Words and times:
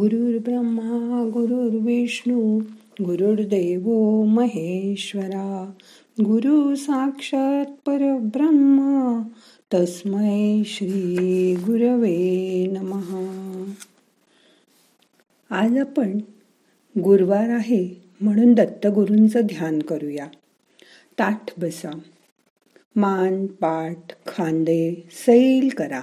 ब्रह्मा 0.00 1.30
गुरुर्विष्णू 1.32 2.58
गुरुर्देव 3.02 3.88
महेश्वरा. 4.24 5.72
गुरु 6.20 6.74
साक्षात 6.74 7.66
परब्रह्म 7.86 9.22
तस्मै 9.74 10.62
श्री 10.66 11.54
गुरवे 11.54 12.66
नमहा 12.66 13.72
आज 15.50 15.78
आपण 15.78 16.18
गुरुवार 17.00 17.48
आहे 17.48 18.02
म्हणून 18.20 18.52
दत्तगुरूंचं 18.52 19.40
ध्यान 19.40 19.78
करूया. 19.78 20.26
ताठ 21.18 21.60
बसा. 21.60 21.98
मान 22.96 23.46
पाठ 23.46 23.98
खांदे 24.26 25.08
सैल 25.10 25.68
करा. 25.76 26.02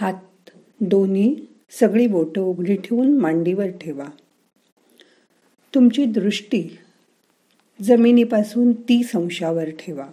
हात 0.00 0.14
दोन्ही 0.82 1.46
सगळी 1.80 2.06
बोटं 2.06 2.40
उघडी 2.40 2.76
ठेवून 2.76 3.18
मांडीवर 3.18 3.66
ठेवा. 3.66 4.04
तुमची 5.74 6.04
दृष्टी 6.04 6.78
जमिनीपासून 7.82 8.72
तीस 8.72 9.16
अंशावर 9.16 9.64
ठेवा. 9.64 10.06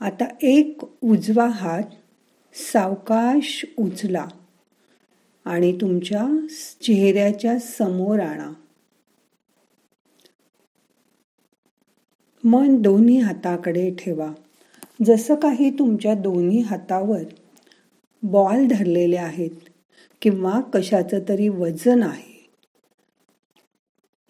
आता 0.00 0.24
एक 0.42 0.78
उजवा 1.02 1.46
हात 1.46 1.82
सावकाश 2.72 3.66
उचला 3.78 4.26
आणि 5.44 5.78
तुमच्या 5.80 6.46
चेहऱ्याच्या 6.82 7.58
समोर 7.58 8.20
आणा. 8.20 8.52
मन 12.44 12.82
दोन्ही 12.82 13.18
हाताकडे 13.18 13.90
ठेवा. 13.90 14.32
जसं 15.04 15.34
काही 15.34 15.70
तुमच्या 15.70 16.14
दोन्ही 16.14 16.60
हातावर 16.60 17.22
बॉल 18.22 18.66
धरलेले 18.66 19.16
आहेत 19.16 19.50
किंवा 20.22 20.60
कशाचं 20.74 21.18
तरी 21.28 21.48
वजन 21.48 22.02
आहे. 22.02 22.50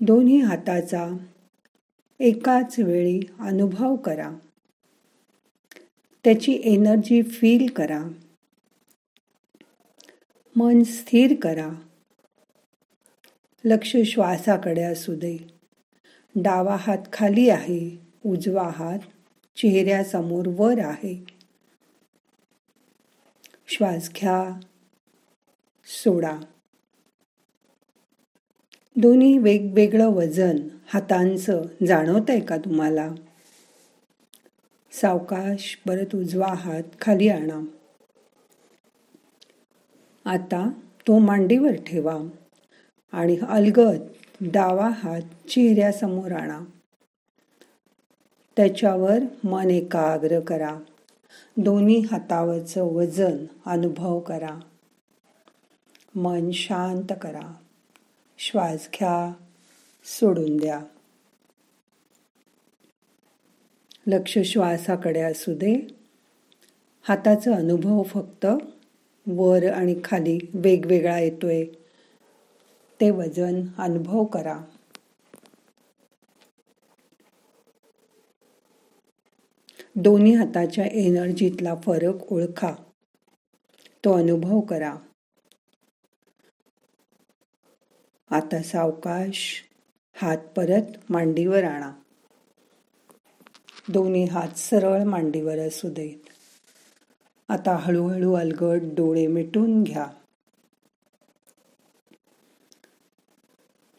दोन्ही 0.01 0.41
हाताचा 0.41 1.17
एकाच 2.21 2.79
वेळी 2.79 3.21
अनुभव 3.41 3.97
करा. 3.97 4.31
त्याची 6.25 6.61
एनर्जी 6.65 7.23
फील 7.23 7.67
करा. 7.67 8.05
मन 10.57 10.83
स्थिर 10.83 11.35
करा. 11.43 11.69
लक्ष 13.65 13.97
श्वासाकडे 14.07 14.83
असू 14.83 15.15
दे. 15.15 15.39
डावा 16.35 16.77
हात 16.77 16.99
खाली 17.13 17.49
आहे 17.49 18.01
उजवा 18.27 18.71
हात 18.75 18.99
चेहऱ्यासमोर 19.57 20.47
वर 20.47 20.79
आहे. 20.79 21.42
श्वास 23.75 24.11
घ्या 24.17 24.61
सोडा. 25.85 26.41
दोन्ही 28.97 29.39
वेगवेगळं 29.39 30.07
वजन 30.07 30.57
हातांचं 30.87 31.63
जाणवत 31.87 32.21
आहे 32.29 32.41
का 32.41 32.57
तुम्हाला? 32.57 33.15
सावकाश 34.93 35.81
परत 35.89 36.15
उजवा 36.15 36.55
हात 36.55 36.83
खाली 37.01 37.29
आणा. 37.29 37.65
आता 40.25 40.71
तो 41.09 41.19
मांडीवर 41.19 41.73
ठेवा 41.87 42.19
आणि 43.13 43.39
अलगद 43.49 44.01
डावा 44.41 44.91
हात 44.95 45.49
चेहऱ्यासमोर 45.49 46.33
आणा. 46.33 46.61
त्याच्यावर 48.57 49.19
मन 49.45 49.71
एकाग्र 49.71 50.41
करा. 50.41 50.79
दोन्ही 51.57 51.99
हातावरचं 51.99 52.83
वजन 52.83 53.47
अनुभव 53.67 54.21
करा. 54.21 54.61
मन 56.15 56.51
शांत 56.51 57.13
करा. 57.21 57.55
श्वास 58.39 58.89
घ्या. 58.95 59.33
सोडून 60.05 60.57
द्या. 60.57 60.81
लक्ष 64.07 64.39
श्वासाकडे 64.39 65.21
असू 65.21 65.55
दे. 65.55 65.97
हाताचा 67.03 67.55
अनुभव 67.55 68.03
फक्त 68.03 68.47
वर 69.27 69.73
आणि 69.73 69.95
खाली 70.05 70.39
वेगवेगळा 70.55 71.19
येतोय. 71.19 71.65
ते 73.01 73.11
वजन 73.11 73.63
अनुभव 73.79 74.25
करा. 74.25 74.61
दोन्ही 79.97 80.35
हाताच्या 80.35 80.85
एनर्जीतला 80.85 81.75
फरक 81.75 82.33
ओळखा. 82.33 82.75
तो 84.05 84.13
अनुभव 84.13 84.61
करा. 84.61 84.97
आता 88.31 88.63
सावकाश 88.63 89.63
हात 90.17 90.39
परत 90.57 91.11
मांडीवर 91.11 91.65
आणा. 91.65 91.93
दोन्ही 93.89 94.25
हात 94.25 94.59
सरळ 94.59 95.03
मांडीवर 95.03 95.59
असू 95.59 95.89
देत. 95.89 96.29
आता 97.49 97.77
हळूहळू 97.77 98.33
अलगट 98.33 98.81
डोळे 98.83 99.27
मिटून 99.27 99.83
घ्या. 99.83 100.07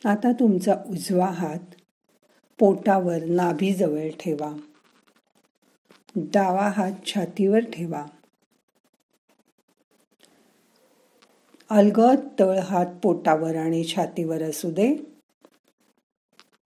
आता 0.06 0.32
तुमचा 0.32 0.76
उजवा 0.88 1.26
हात 1.26 1.76
पोटावर 2.60 3.24
नाभीजवळ 3.24 4.10
ठेवा. 4.10 4.58
डावा 6.16 6.70
हात 6.76 6.92
छातीवर 7.06 7.60
ठेवा. 7.60 8.06
अलगद 11.70 12.28
तळ 12.40 12.60
हात 12.60 12.86
पोटावर 13.04 13.56
आणि 13.56 13.84
छातीवर 13.84 14.44
असू 14.44 14.72
दे. 14.72 14.96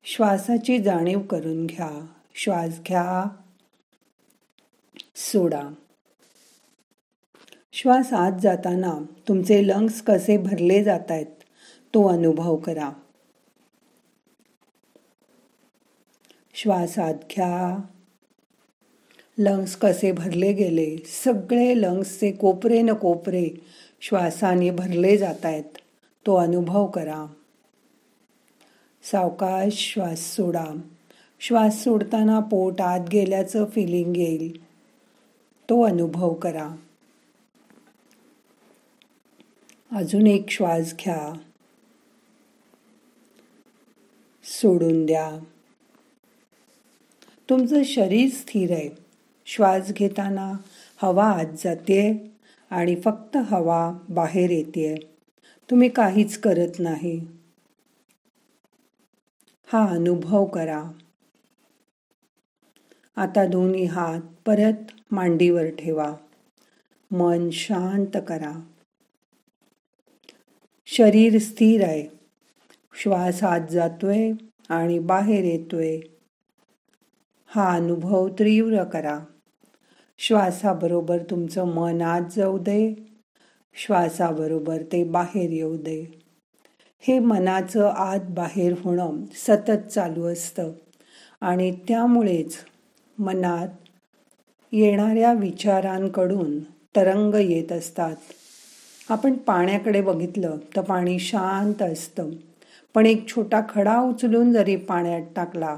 श्वासाची 0.03 0.83
जाणीव 0.83 1.19
करून 1.19 1.65
घ्या. 1.65 2.05
श्वास 2.35 2.79
घ्या. 2.87 3.25
सोडा. 5.15 5.69
श्वास 7.73 8.13
आत 8.13 8.31
जाताना 8.41 8.93
तुमचे 9.27 9.67
लंग्स 9.67 10.01
कसे 10.01 10.37
भरले 10.37 10.83
जात 10.83 11.11
आहेत 11.11 11.25
तो 11.93 12.07
अनुभव 12.07 12.55
करा. 12.55 12.91
श्वास 16.53 16.99
आत 16.99 17.13
घ्या. 17.13 17.77
लंग्स 19.39 19.75
कसे 19.75 20.11
भरले 20.11 20.53
गेले? 20.53 20.97
सगळे 20.97 21.81
लंग्सचे 21.81 22.31
कोपरे 22.31 22.81
न 22.81 22.89
कोपरे 22.89 23.49
श्वासाने 24.01 24.69
भरले 24.69 25.17
जात 25.17 25.45
आहेत 25.45 25.63
तो 26.25 26.35
अनुभव 26.35 26.87
करा. 26.87 27.25
सावकाश 29.03 29.93
श्वास 29.93 30.35
सोडा. 30.35 30.65
श्वास 31.39 31.83
सोडताना 31.83 32.39
पोट 32.39 32.81
आत 32.81 33.09
गेल्याचं 33.09 33.65
फिलिंग 33.65 34.17
येईल. 34.17 34.63
तो 35.69 35.81
अनुभव 35.81 36.33
करा. 36.33 36.75
अजून 39.91 40.27
एक 40.27 40.49
श्वास 40.49 40.93
घ्या. 40.93 41.33
सोडून 44.43 45.05
द्या. 45.05 45.39
तुमचं 47.49 47.83
शरीर 47.83 48.29
स्थिर 48.29 48.71
आहे. 48.71 49.06
श्वास 49.49 49.91
घेताना 49.91 50.53
हवा 51.01 51.25
आत 51.25 51.45
जाते 51.63 52.31
आणि 52.69 52.95
फक्त 52.95 53.37
हवा 53.37 53.97
बाहेर 54.09 54.49
येते 54.49 55.17
तुम्ही 55.69 55.89
काहीच 55.89 56.37
करत 56.37 56.79
नाही. 56.79 57.27
हा 59.73 59.87
अनुभव 59.89 60.45
करा. 60.45 60.91
आता 63.15 63.45
दोन्ही 63.45 63.85
हात 63.85 64.21
परत 64.45 64.91
मांडीवर 65.11 65.65
ठेवा. 65.65 66.15
मन 67.11 67.49
शांत 67.49 68.17
करा. 68.27 68.61
शरीर 70.85 71.37
स्थिर 71.37 71.83
आहे. 71.83 72.07
श्वास 73.01 73.43
आत 73.43 73.67
जातोय 73.71 74.31
आणि 74.69 74.99
बाहेर 74.99 75.43
येतोय. 75.43 75.99
हा 77.47 77.75
अनुभव 77.75 78.27
तीव्र 78.27 78.83
करा. 78.83 79.19
श्वासाबरोबर 80.19 81.17
तुमचं 81.17 81.63
मन 81.63 82.01
आत 82.01 82.21
जाऊ 82.35 82.57
दे. 82.57 82.95
श्वासाबरोबर 83.75 84.77
ते 84.91 85.03
बाहेर 85.03 85.51
येऊ 85.51 85.77
दे. 85.77 86.21
हे 86.99 87.19
मनाचं 87.19 87.87
आत 87.87 88.19
बाहेर 88.29 88.73
होणं 88.83 89.11
सतत 89.33 89.87
चालू 89.87 90.25
असतं. 90.25 90.71
आणि 91.41 91.71
त्यामुळेच 91.87 92.55
मनात 93.19 93.67
येणाऱ्या 94.71 95.33
विचारांकडून 95.33 96.59
तरंग 96.95 97.35
येत 97.35 97.71
असतात. 97.71 98.15
आपण 99.09 99.33
पाण्याकडे 99.33 100.01
बघितलं 100.01 100.57
तर 100.75 100.81
पाणी 100.81 101.19
शांत 101.19 101.81
असतं. 101.81 102.29
पण 102.93 103.05
एक 103.05 103.27
छोटा 103.27 103.61
खडा 103.69 104.01
उचलून 104.01 104.53
जरी 104.53 104.75
पाण्यात 104.75 105.21
टाकला 105.35 105.77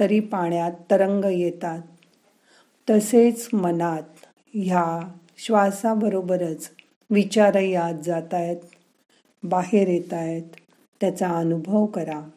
तरी 0.00 0.20
पाण्यात 0.20 0.72
तरंग 0.90 1.24
येतात. 1.24 1.80
तसेच 2.90 3.48
मनात 3.52 4.02
ह्या 4.54 5.12
श्वासाबरोबरच 5.38 6.70
विचारही 7.10 7.74
आत 7.74 7.94
जात 8.04 8.34
आहेत 8.34 8.56
बाहेर 9.42 9.88
येत 9.88 10.12
आहेत 10.12 10.42
त्याचा 11.00 11.28
अनुभव 11.28 11.86
करा. 11.86 12.28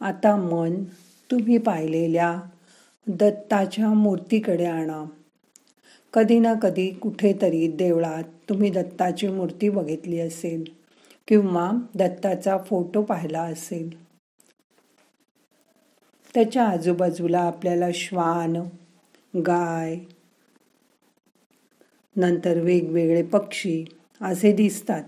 आता 0.00 0.36
मन 0.36 0.84
तुम्ही 1.30 1.58
पाहिलेल्या 1.58 2.40
दत्ताच्या 3.06 3.88
मूर्तीकडे 3.88 4.64
आणा. 4.64 5.04
कधी 6.12 6.38
ना 6.38 6.54
कधी 6.54 6.90
कुठेतरी 6.90 7.68
देवळात 7.68 8.24
तुम्ही 8.48 8.70
दत्ताची 8.70 9.28
मूर्ती 9.28 9.68
बघितली 9.68 10.20
असेल. 10.20 10.83
किंवा 11.28 11.72
दत्ताचा 11.94 12.58
फोटो 12.58 13.02
पाहिला 13.02 13.42
असेल. 13.42 14.04
त्याच्या 16.34 16.68
आजूबाजूला 16.68 17.40
आपल्याला 17.40 17.86
श्वान 17.94 18.56
गाय 19.40 19.98
नंतर 22.16 22.60
वेगवेगळे 22.60 23.22
पक्षी 23.22 23.84
असे 24.20 24.52
दिसतात. 24.52 25.04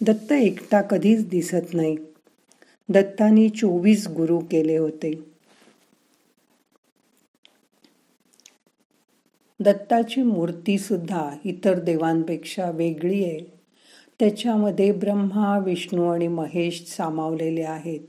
दत्त 0.00 0.32
एकटा 0.32 0.82
कधीच 0.82 1.28
दिसत 1.28 1.74
नाही. 1.74 1.96
दत्तानी 2.88 3.48
चोवीस 3.48 4.06
गुरु 4.06 4.38
केले 4.38 4.76
होते. 4.76 5.34
दत्ताची 9.60 10.22
मूर्ती 10.22 10.78
सुद्धा 10.78 11.30
इतर 11.44 11.78
देवांपेक्षा 11.78 12.70
वेगळी 12.70 13.24
आहे. 13.24 13.53
त्याच्यामध्ये 14.20 14.92
ब्रह्मा 14.92 15.58
विष्णू 15.58 16.08
आणि 16.08 16.28
महेश 16.28 16.84
सामावलेले 16.88 17.62
आहेत. 17.62 18.00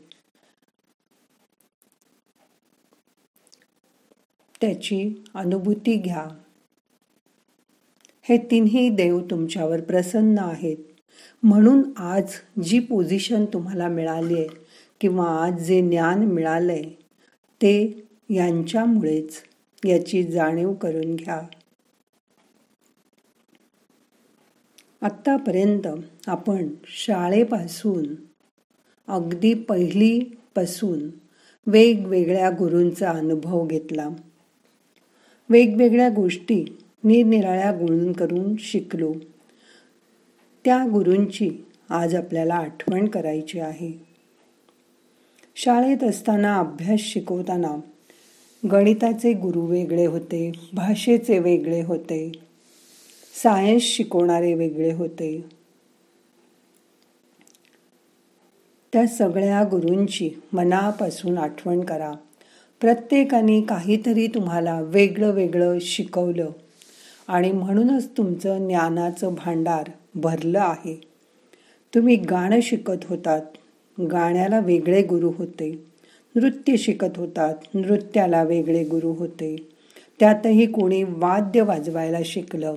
त्याची 4.61 5.23
अनुभूती 5.33 5.95
घ्या. 5.95 6.27
हे 8.21 8.37
तिन्ही 8.37 8.89
देव 8.89 9.19
तुमच्यावर 9.19 9.81
प्रसन्न 9.81 10.39
आहेत. 10.39 10.77
म्हणून 11.43 11.83
आज 11.97 12.23
जी 12.63 12.79
पोझिशन 12.79 13.45
तुम्हाला 13.45 13.87
मिळाली 13.87 14.33
आहे 14.33 14.47
किंवा 15.01 15.45
आज 15.45 15.63
जे 15.63 15.81
ज्ञान 15.81 16.23
मिळालंय 16.23 16.83
ते 17.61 18.03
यांच्यामुळेच 18.29 19.41
याची 19.85 20.23
जाणीव 20.23 20.73
करून 20.73 21.15
घ्या. 21.15 21.41
आत्तापर्यंत 25.05 25.87
आपण 26.27 26.67
शाळेपासून 26.85 28.15
अगदी 29.07 29.53
पहिलीपासून 29.53 31.09
वेगवेगळ्या 31.67 32.49
गुरूंचा 32.49 33.09
अनुभव 33.09 33.65
घेतला. 33.65 34.09
वेगवेगळ्या 35.49 36.09
गोष्टी 36.09 36.77
निरनिराळ्या 37.03 37.71
गुण 37.71 38.11
करून 38.11 38.55
शिकलो. 38.59 39.13
त्या 40.65 40.85
गुरूंची 40.93 41.65
आज 41.89 42.15
आपल्याला 42.15 42.55
आठवण 42.55 43.07
करायची 43.07 43.59
आहे. 43.59 43.91
शाळेत 45.55 46.03
असताना 46.03 46.57
अभ्यास 46.57 46.99
शिकवताना 46.99 47.79
गणिताचे 48.71 49.33
गुरु 49.33 49.61
वेगळे 49.61 50.05
होते 50.05 50.51
भाषेचे 50.73 51.39
वेगळे 51.39 51.81
होते 51.81 52.44
सायन्स 53.43 53.83
शिकवणारे 53.83 54.53
वेगळे 54.53 54.91
होते. 54.93 55.45
त्या 58.93 59.07
सगळ्या 59.07 59.63
गुरूंची 59.63 60.29
मनापासून 60.53 61.37
आठवण 61.37 61.81
करा. 61.81 62.11
प्रत्येकाने 62.81 63.61
काहीतरी 63.61 64.27
तुम्हाला 64.27 64.81
वेगळं 64.81 65.31
वेगळं 65.31 65.77
शिकवलं 65.81 66.49
आणि 67.27 67.51
म्हणूनच 67.51 68.09
तुमचं 68.17 68.67
ज्ञानाचं 68.67 69.33
भांडार 69.33 69.83
भरलं 70.15 70.59
आहे. 70.59 71.01
तुम्ही 71.95 72.15
गाणं 72.15 72.59
शिकत 72.61 73.05
होतात. 73.05 73.41
गाण्याला 74.01 74.59
वेगळे 74.59 75.01
गुरु 75.01 75.31
होते. 75.37 75.85
नृत्य 76.35 76.77
शिकत 76.77 77.17
होतात. 77.17 77.55
नृत्याला 77.73 78.43
वेगळे 78.43 78.83
गुरु 78.83 79.11
होते. 79.11 79.69
त्यातही 80.19 80.65
कोणी 80.65 81.03
वाद्य 81.03 81.61
वाजवायला 81.61 82.19
शिकलं. 82.25 82.75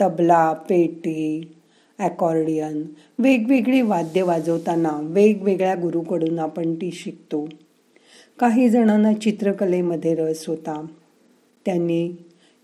तबला 0.00 0.52
पेटी 0.52 1.54
ॲकॉर्डियन 1.98 2.82
वेगवेगळी 3.18 3.80
वाद्य 3.80 4.22
वाजवताना 4.22 4.90
वेगवेगळ्या 5.02 5.74
गुरुकडून 5.74 6.38
आपण 6.38 6.74
ती 6.74 6.90
शिकतो. 6.92 7.48
काही 8.38 8.68
जणांना 8.68 9.12
चित्रकलेमध्ये 9.12 10.14
रस 10.14 10.46
होता. 10.46 10.86
त्यांनी 11.66 12.12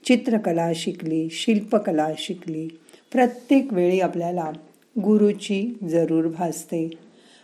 चित्रकला 0.05 0.73
शिकली 0.75 1.29
शिल्पकला 1.31 2.09
शिकली. 2.19 2.69
प्रत्येक 3.13 3.73
वेळी 3.73 4.01
आपल्याला 4.01 4.51
गुरुची 5.05 5.79
जरूर 5.89 6.27
भासते. 6.29 6.91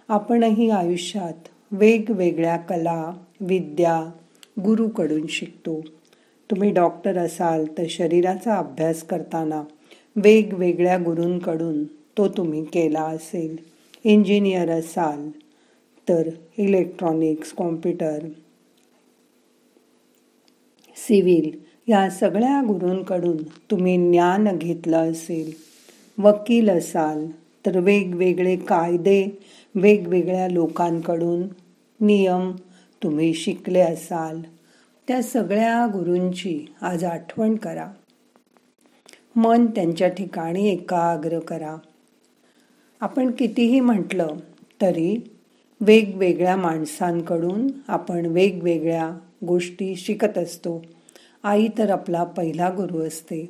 आपणही 0.09 0.71
आयुष्यात 0.71 1.49
वेगवेगळ्या 1.73 2.57
कला 2.57 3.13
विद्या 3.41 4.11
गुरुकडून 4.65 5.27
शिकतो. 5.29 5.81
तुम्ही 6.51 6.71
डॉक्टर 6.71 7.19
असाल 7.19 7.65
तर 7.79 7.85
शरीराचा 7.89 8.57
अभ्यास 8.57 9.03
करताना 9.03 9.63
वेगवेगळ्या 10.17 10.97
गुरूंकडून 10.97 11.85
तो 11.85 12.29
तुम्ही 12.29 12.65
केला 12.65 13.03
असेल. 13.03 13.57
इंजिनियर 14.05 14.71
असाल 14.71 15.31
तर 16.09 16.29
इलेक्ट्रॉनिक्स 16.59 17.53
कॉम्प्युटर 17.53 18.19
सिव्हिल 20.97 21.59
या 21.89 22.11
सगळ्या 22.11 22.61
गुरूंकडून 22.69 23.37
तुम्ही 23.43 24.11
ज्ञान 24.11 24.49
घेतलं 24.59 25.11
असेल. 25.11 25.53
वकील 26.23 26.71
असाल 26.71 27.27
तर 27.67 27.79
वेगवेगळे 27.79 28.57
कायदे 28.57 29.39
वेगवेगळ्या 29.75 30.49
लोकांकडून 30.49 31.43
नियम 32.05 32.53
तुम्ही 33.03 33.35
शिकले 33.35 33.81
असाल. 33.81 34.41
त्या 35.09 35.23
सगळ्या 35.23 35.87
गुरूंची 35.87 36.67
आज 36.83 37.05
आठवण 37.05 37.57
करा. 37.57 37.91
मन 39.37 39.67
त्यांच्या 39.67 40.09
ठिकाणी 40.09 40.69
एकाग्र 40.69 41.39
करा. 41.39 41.77
आपण 43.01 43.31
कितीही 43.31 43.81
म्हटलं 43.81 44.29
तरी 44.81 45.17
वेगवेगळ्या 45.81 46.57
माणसांकडून 46.57 47.67
आपण 47.89 48.27
वेगवेगळ्या 48.27 49.19
गोष्टी 49.47 49.97
शिकत 49.97 50.39
असतो. 50.39 50.85
आई 51.43 51.69
तर 51.79 51.91
आपला 51.91 52.25
पहिला 52.25 52.71
गुरु 52.71 53.07
असते. 53.07 53.49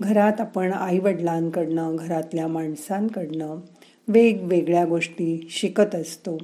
घरात 0.00 0.40
आपण 0.40 0.72
आईवडिलांकडनं 0.72 1.96
घरातल्या 1.96 2.46
माणसांकडनं 2.46 3.60
वेगवेगळ्या 4.08 4.84
गोष्टी 4.84 5.46
शिकत 5.50 5.94
असतो. 5.94 6.38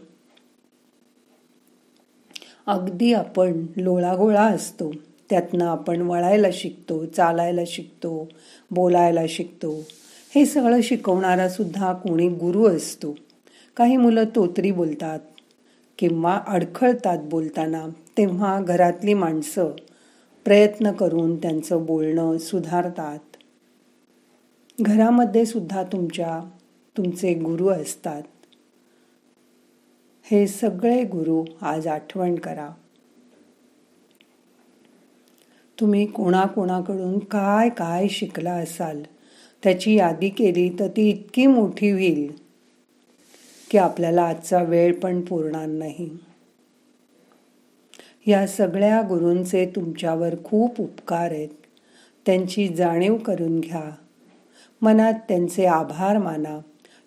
अगदी 2.67 3.13
आपण 3.13 3.67
लोळागोळा 3.77 4.43
असतो. 4.43 4.93
त्यातनं 5.31 5.65
आपण 5.65 6.01
वळायला 6.01 6.47
शिकतो 6.53 7.07
चालायला 7.07 7.61
शिकतो 7.67 8.29
बोलायला 8.71 9.21
शिकतो. 9.29 9.85
हे 10.35 10.47
सगळं 10.47 10.81
शिकवणारा 10.81 11.49
सुद्धा 11.49 11.93
कोणी 11.93 12.29
गुरु 12.29 12.65
असतो. 12.77 13.15
काही 13.77 13.97
मुलं 13.97 14.25
तोतरी 14.25 14.71
बोलतात 14.71 15.19
किंवा 15.99 16.41
अडखळतात 16.47 17.19
बोलताना 17.23 17.87
तेव्हा 18.19 18.61
घरातली 18.61 19.15
माणसं 19.15 19.67
प्रयत्न 20.45 20.93
करून 20.93 21.37
त्यांचं 21.37 21.87
बोलणं 21.87 22.39
सुधारतात. 22.39 23.19
घरामध्ये 24.81 25.47
सुद्धा 25.47 25.83
तुमच्या 25.83 26.51
तुमचे 26.97 27.35
गुरु 27.35 27.69
असतात. 27.69 28.23
हे 30.31 30.47
सगळे 30.47 31.03
गुरु 31.05 31.45
आज 31.63 31.87
आठवण 31.87 32.35
करा. 32.35 32.69
तुम्ही 35.81 36.07
कोणाकोणाकडून 36.07 37.19
काय 37.19 37.69
काय 37.69 38.09
शिकला 38.09 38.53
असाल? 38.53 39.03
त्याची 39.63 39.95
यादी 39.95 40.29
केली 40.29 40.69
तर 40.79 40.89
ती 40.89 41.09
इतकी 41.09 41.47
मोठी 41.47 41.91
होईल 41.91 42.33
की 43.71 43.79
आपल्याला 43.79 44.23
आजचा 44.23 44.63
वेळ 44.63 44.95
पण 44.95 45.21
पुरणार 45.21 45.67
नाही. 45.67 46.11
या 48.27 48.47
सगळ्या 48.47 49.03
गुरूंचे 49.09 49.67
तुमच्यावर 49.67 50.35
खूप 50.45 50.81
उपकार 50.81 51.31
आहेत. 51.31 51.49
त्यांची 52.27 52.69
जाणीव 52.69 53.17
करून 53.17 53.61
घ्या. 53.61 53.91
मनात 54.83 55.15
त्यांचे 55.29 55.67
आभार 55.67 56.19
माना. 56.19 56.61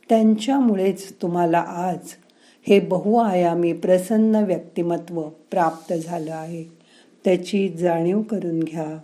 त्यांच्यामुळेच 0.09 1.13
तुम्हाला 1.21 1.59
आज 1.59 1.97
हे 2.67 2.79
बहुआयामी 2.79 3.73
प्रसन्न 3.73 4.35
व्यक्तिमत्व 4.35 5.21
प्राप्त 5.21 5.93
झालं 5.93 6.33
आहे. 6.33 6.78
त्याची 7.25 7.69
जाणीव 7.69 8.21
करून 8.21 8.59
घ्या. 8.59 8.97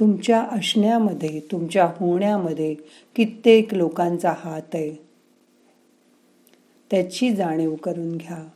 तुमच्या 0.00 0.40
असण्यामध्ये 0.40 1.40
तुमच्या 1.52 1.86
होण्यामध्ये 1.86 2.74
कित्येक 3.16 3.74
लोकांचा 3.74 4.34
हात 4.38 4.74
आहे. 4.74 4.94
त्याची 6.90 7.34
जाणीव 7.34 7.74
करून 7.74 8.16
घ्या. 8.16 8.48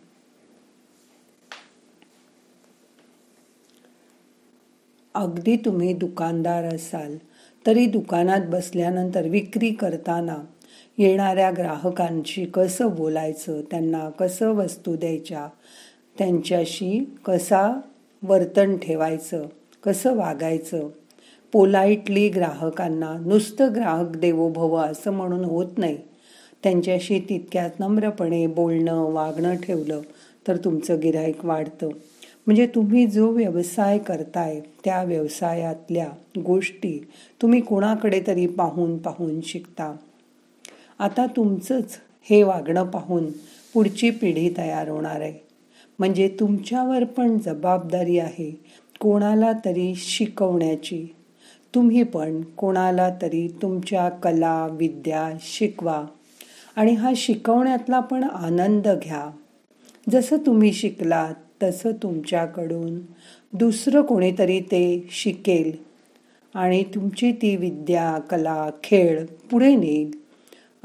अगदी 5.15 5.57
तुम्ही 5.57 5.93
दुकानदार 5.93 6.65
असाल 6.65 7.17
तरी 7.67 7.87
दुकानात 7.87 8.41
बसल्यानंतर 8.49 9.29
विक्री 9.29 9.73
करताना 9.73 10.37
येणाऱ्या 10.99 11.51
ग्राहकांशी 11.51 12.45
कसं 12.45 12.95
बोलायचं 12.95 13.61
त्यांना 13.61 14.11
कसं 14.11 14.53
वस्तू 14.53 14.97
द्यायच्या 14.97 15.49
त्यांच्याशी 16.19 16.99
कसा 17.25 17.81
वर्तन 18.23 18.77
ठेवायचं 18.77 19.47
कसं 19.85 20.17
वागायचं 20.17 20.89
पोलाईटली 21.53 22.29
ग्राहकांना 22.29 23.13
नुसतं 23.19 23.75
ग्राहक 23.75 24.17
देवो 24.17 24.49
भव 24.49 24.77
असं 24.77 25.13
म्हणून 25.13 25.45
होत 25.45 25.79
नाही. 25.79 25.97
त्यांच्याशी 26.63 27.19
तितक्यात 27.19 27.71
नम्रपणे 27.81 28.47
बोलणं 28.47 29.13
वागणं 29.13 29.55
ठेवलं 29.57 30.01
तर 30.49 30.57
तुमचं 30.57 31.01
गिराईक 31.01 31.45
वाढतं. 31.45 31.89
म्हणजे 32.47 32.67
तुम्ही 32.67 33.07
जो 33.07 33.31
व्यवसाय 33.31 33.99
करताय 33.99 34.61
त्या 34.85 35.05
व्यवसायातल्या 35.05 36.09
गोष्टी 36.47 37.09
तुम्ही 37.43 37.61
कोणाकडे 37.61 38.23
तरी 38.27 38.47
पाहून 38.47 38.99
पाहून 38.99 39.41
शिकता. 39.41 39.97
आता 40.99 41.27
तुमचंच 41.27 41.99
हे 42.31 42.43
वागणं 42.43 42.85
पाहून 42.85 43.31
पुढची 43.75 44.11
पिढी 44.11 44.55
तयार 44.57 44.89
होणार 44.89 45.21
आहे. 45.21 45.33
म्हणजे 45.99 46.29
तुमच्यावर 46.41 47.05
पण 47.05 47.39
जबाबदारी 47.39 48.19
आहे 48.19 48.51
कोणाला 49.01 49.53
तरी 49.65 49.95
शिकवण्याची. 49.97 51.07
तुम्ही 51.75 52.03
पण 52.03 52.43
कोणाला 52.43 53.11
तरी 53.23 53.49
तुमच्या 53.63 54.09
कला 54.09 54.67
विद्या 54.71 55.31
शिकवा 55.41 56.05
आणि 56.77 56.95
हा 56.95 57.13
शिकवण्यातला 57.17 58.01
पण 58.01 58.23
आनंद 58.23 58.89
घ्या. 58.89 59.31
जसं 60.11 60.37
तुम्ही 60.37 60.73
शिकलात 60.73 61.35
तसं 61.63 61.93
तुमच्याकडून 61.93 63.01
दुसरं 63.53 64.03
कोणीतरी 64.03 64.61
ते 64.61 65.09
शिकेल 65.11 65.73
आणि 66.55 66.85
तुमची 66.85 67.33
ती 67.33 67.57
विद्या 67.57 68.19
कला 68.19 68.71
खेळ 68.85 69.25
पुढे 69.51 69.77
नेईल. 69.77 70.11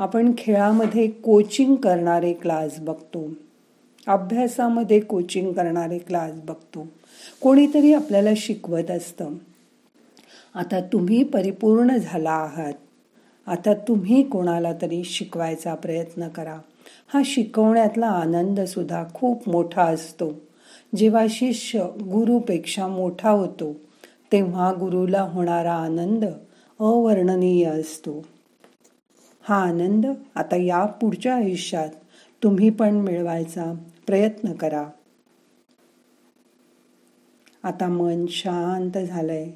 आपण 0.02 0.32
खेळामध्ये 0.38 1.08
कोचिंग 1.08 1.76
करणारे 1.76 2.34
क्लास 2.34 2.80
बघतो. 2.80 3.30
अभ्यासामध्ये 4.08 5.00
कोचिंग 5.00 5.54
करणारे 5.54 5.98
क्लास 5.98 6.32
बघतो. 6.34 6.88
कोणीतरी 7.42 7.94
आपल्याला 7.94 8.30
शिकवत 8.38 8.92
असतं. 8.92 9.30
आता 10.56 10.82
तुम्ही 10.82 11.24
परिपूर्ण 11.24 11.98
झाला 11.98 12.32
आहात. 12.32 12.74
आता 13.48 13.74
तुम्ही 13.74 14.24
कोणाला 14.24 14.74
तरी 14.82 15.04
शिकवायचा 15.04 15.76
प्रयत्न 15.76 16.28
करा. 16.28 16.58
हा 17.14 17.22
शिकवण्यातला 17.26 18.08
आनंद 18.08 18.60
सुद्धा 18.60 19.04
खूप 19.14 19.50
मोठा 19.50 19.84
असतो. 19.84 20.34
जेव्हा 20.96 21.26
शिष्य 21.30 21.80
गुरुपेक्षा 21.84 22.88
मोठा 22.88 23.30
होतो 23.30 23.74
तेव्हा 24.32 24.72
गुरुला 24.72 25.22
होणारा 25.22 25.74
आनंद 25.74 26.26
अवर्णनीय 26.80 27.66
असतो. 27.66 28.26
हा 29.44 29.56
आनंद 29.56 30.06
आता 30.36 30.56
या 30.56 30.86
पुढच्या 30.86 31.36
आयुष्यात 31.36 31.90
तुम्ही 32.44 32.70
पण 32.70 32.96
मिळवायचा 32.96 33.74
प्रयत्न 34.08 34.54
करा. 34.54 34.90
आता 37.64 37.88
मन 37.88 38.26
शांत 38.30 38.98
झालंय. 38.98 39.52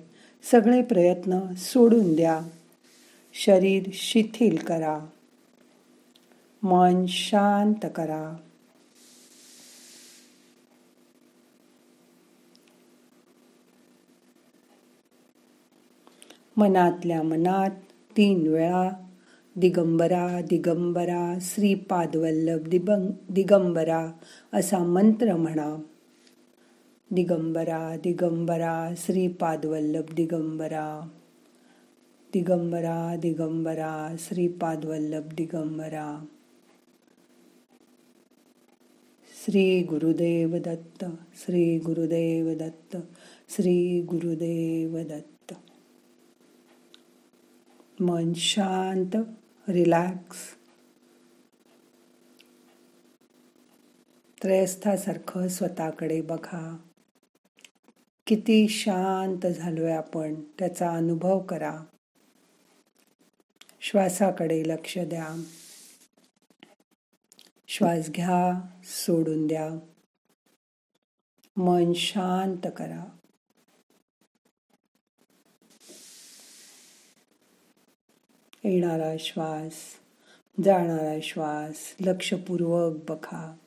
सगळे 0.51 0.81
प्रयत्न 0.81 1.53
सोडून 1.53 2.15
द्या. 2.15 2.41
शरीर 3.33 3.83
शिथिल 3.93 4.57
करा. 4.57 4.99
मन 6.63 7.05
शांत 7.07 7.85
करा. 7.95 8.35
मनातल्या 16.57 17.23
मनात 17.23 17.71
तीन 18.17 18.47
वेळा 18.47 19.04
दिगंबरा 19.57 20.41
दिगंबरा 20.41 21.39
श्रीपादवल्लभ 21.41 22.67
दिबंग 22.67 23.09
दिगंबरा 23.29 24.11
असा 24.53 24.79
मंत्र 24.79 25.35
म्हणा. 25.35 25.77
दिगंबरा 27.11 27.95
दिगंबरा 28.03 28.93
श्रीपादवल्लभ 28.97 30.13
दिगंबरा. 30.13 31.09
दिगंबरा 32.33 33.15
दिगंबरा 33.15 34.15
श्रीपादवल्लभ 34.19 35.33
दिगंबरा. 35.33 36.25
श्री 39.45 39.83
गुरुदेव 39.83 40.57
दत्त 40.57 41.05
श्री 41.35 41.79
गुरुदेव 41.79 42.53
दत्त 42.53 42.97
श्री 43.49 44.01
गुरुदेव 44.01 44.97
दत्त. 44.99 45.53
मन 48.01 48.33
शांत. 48.33 49.17
रिलॅक्स. 49.67 50.37
त्रयस्थासारखं 54.43 55.47
स्वतःकडे 55.47 56.21
बघा. 56.21 56.77
किती 58.27 58.67
शांत 58.67 59.47
झालोय 59.47 59.91
आपण 59.91 60.33
त्याचा 60.59 60.95
अनुभव 60.95 61.39
करा. 61.39 61.83
श्वासाकडे 63.81 64.63
लक्ष 64.65 64.97
द्या. 64.97 65.43
श्वास 67.67 68.09
घ्या 68.09 68.61
सोडून 68.83 69.47
द्या. 69.47 69.69
मन 71.57 71.93
शांत 71.93 72.71
करा. 72.77 73.14
येणारा 78.63 79.15
श्वास 79.19 79.73
जाणारा 80.63 81.19
श्वास 81.23 81.95
लक्षपूर्वक 82.01 82.95
बघा. 83.09 83.57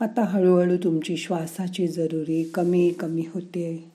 आता 0.00 0.22
हळूहळू 0.22 0.76
तुमची 0.76 1.16
श्वासाची 1.16 1.88
जरुरी 1.88 2.50
कमी 2.54 2.90
कमी 2.90 3.26
होते. 3.34 3.92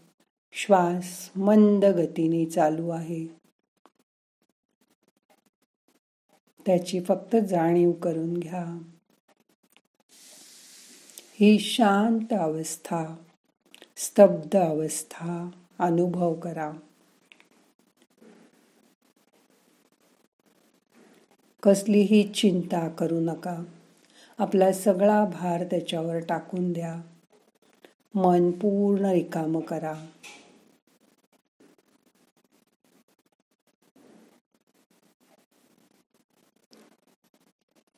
श्वास 0.52 1.32
मंद 1.36 1.86
गतीने 1.86 2.50
चालू 2.50 2.90
आहे. 2.90 3.28
त्याची 6.66 7.04
फक्त 7.04 7.36
जाणीव 7.50 7.92
करून 7.92 8.38
घ्या. 8.38 8.95
ही 11.38 11.60
शांत 11.60 12.34
अवस्था 12.34 13.16
स्तब्ध 13.98 14.56
अवस्था 14.56 15.50
अनुभव 15.80 16.34
करा. 16.34 16.72
कसलीही 21.64 22.30
चिंता 22.30 22.90
करू 22.90 23.20
नका. 23.20 23.64
आपला 24.38 24.74
सगळा 24.74 25.26
भार 25.26 25.64
त्याच्यावर 25.64 26.20
टाकून 26.20 26.74
द्या. 26.74 27.02
मन 28.16 28.52
पूर्ण 28.52 29.06
रिकाम 29.06 29.60
करा. 29.60 30.06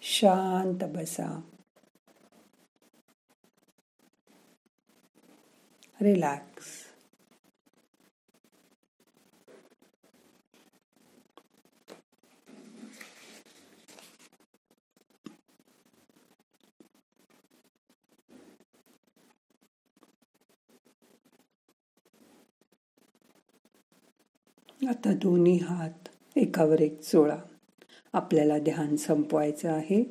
शांत 0.02 0.84
बसा. 0.84 1.42
रिलॅक्स 6.02 6.66
आता 24.90 25.14
दोन्ही 25.14 25.58
हात 25.58 26.10
एकावर 26.36 26.82
एक 26.82 27.02
चोळा. 27.02 27.38
आपल्याला 28.14 28.60
ध्यान 28.60 28.96
संपवायचं 28.96 29.70
आहे. 29.72 30.04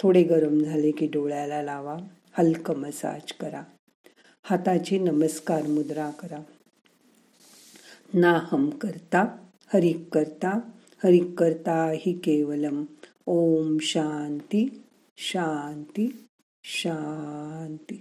थोडे 0.00 0.22
गरम 0.22 0.58
झाले 0.58 0.90
की 0.90 1.06
डोळ्याला 1.06 1.62
लावा. 1.62 1.96
हलकं 2.32 2.76
मसाज 2.76 3.32
करा. 3.32 3.62
हाताची 4.46 4.98
नमस्कार 4.98 5.66
मुद्रा 5.66 6.10
करा. 6.10 6.38
नाहम 8.14 8.70
करता 8.70 9.36
हरिक 9.72 10.08
करता 10.14 10.58
हरिक 11.04 11.38
करता 11.38 11.92
हि 11.98 12.12
केवलम. 12.12 12.84
ओम 13.26 13.78
शांती 13.80 14.82
शांती 15.16 16.26
शांती. 16.64 18.00